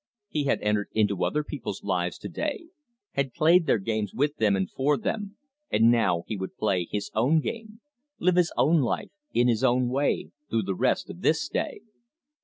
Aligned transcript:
He 0.29 0.45
had 0.45 0.61
entered 0.63 0.89
into 0.93 1.23
other 1.23 1.43
people's 1.43 1.83
lives 1.83 2.17
to 2.17 2.27
day, 2.27 2.69
had 3.11 3.35
played 3.35 3.67
their 3.67 3.77
games 3.77 4.15
with 4.15 4.35
them 4.37 4.55
and 4.55 4.67
for 4.67 4.97
them, 4.97 5.37
and 5.71 5.91
now 5.91 6.23
he 6.25 6.35
would 6.35 6.57
play 6.57 6.87
his 6.89 7.11
own 7.13 7.39
game, 7.39 7.81
live 8.17 8.35
his 8.35 8.51
own 8.57 8.81
life 8.81 9.11
in 9.31 9.47
his 9.47 9.63
own 9.63 9.89
way 9.89 10.31
through 10.49 10.63
the 10.63 10.73
rest 10.73 11.11
of 11.11 11.21
this 11.21 11.47
day. 11.47 11.81